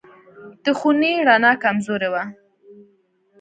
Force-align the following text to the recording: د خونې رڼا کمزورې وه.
د 0.63 0.65
خونې 0.79 1.13
رڼا 1.27 1.51
کمزورې 1.63 2.09
وه. 2.13 2.23